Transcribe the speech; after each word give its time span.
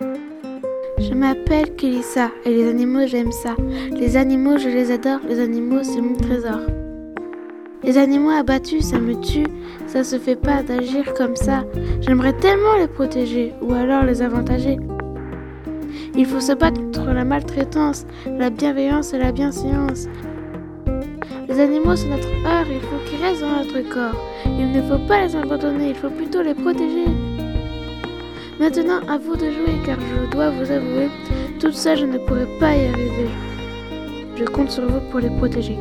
Je 0.00 1.14
m'appelle 1.14 1.74
Kelissa 1.76 2.30
et 2.44 2.50
les 2.50 2.68
animaux 2.68 3.06
j'aime 3.06 3.32
ça. 3.32 3.54
Les 3.92 4.16
animaux 4.16 4.56
je 4.56 4.68
les 4.68 4.90
adore, 4.90 5.20
les 5.28 5.40
animaux 5.40 5.82
c'est 5.82 6.00
mon 6.00 6.14
trésor. 6.14 6.60
Les 7.82 7.98
animaux 7.98 8.30
abattus 8.30 8.84
ça 8.84 8.98
me 8.98 9.14
tue, 9.20 9.46
ça 9.86 10.04
se 10.04 10.18
fait 10.18 10.36
pas 10.36 10.62
d'agir 10.62 11.12
comme 11.14 11.36
ça. 11.36 11.64
J'aimerais 12.00 12.32
tellement 12.32 12.76
les 12.78 12.88
protéger 12.88 13.52
ou 13.60 13.72
alors 13.74 14.04
les 14.04 14.22
avantager. 14.22 14.78
Il 16.16 16.26
faut 16.26 16.40
se 16.40 16.52
battre 16.52 16.80
contre 16.80 17.12
la 17.12 17.24
maltraitance, 17.24 18.06
la 18.26 18.50
bienveillance 18.50 19.12
et 19.12 19.18
la 19.18 19.32
bienséance. 19.32 20.06
Les 21.48 21.60
animaux 21.60 21.96
sont 21.96 22.08
notre 22.08 22.28
heure, 22.46 22.66
il 22.70 22.80
faut 22.80 23.08
qu'ils 23.08 23.22
restent 23.22 23.42
dans 23.42 23.56
notre 23.56 23.88
corps. 23.88 24.20
Il 24.46 24.72
ne 24.72 24.82
faut 24.82 25.04
pas 25.06 25.26
les 25.26 25.36
abandonner, 25.36 25.90
il 25.90 25.94
faut 25.94 26.10
plutôt 26.10 26.42
les 26.42 26.54
protéger. 26.54 27.06
Maintenant, 28.60 29.00
à 29.08 29.16
vous 29.16 29.36
de 29.36 29.50
jouer, 29.50 29.80
car 29.86 29.96
je 29.98 30.30
dois 30.30 30.50
vous 30.50 30.70
avouer, 30.70 31.08
toute 31.58 31.72
seule 31.72 31.96
je 31.96 32.04
ne 32.04 32.18
pourrais 32.18 32.46
pas 32.58 32.76
y 32.76 32.88
arriver. 32.88 33.30
Je 34.36 34.44
compte 34.44 34.70
sur 34.70 34.86
vous 34.86 35.00
pour 35.10 35.20
les 35.20 35.30
protéger. 35.30 35.78